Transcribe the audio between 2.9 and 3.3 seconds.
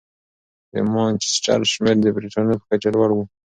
لوړ دی.